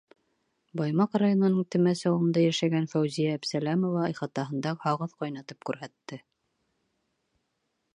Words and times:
Баймаҡ 0.79 1.17
районының 1.23 1.67
Темәс 1.75 2.01
ауылында 2.11 2.45
йәшәгән 2.47 2.89
Фәүзиә 2.95 3.37
Әбсәләмова 3.41 4.09
ихатаһында 4.15 4.75
һағыҙ 4.87 5.15
ҡайнатып 5.23 5.71
күрһәтте. 5.73 6.25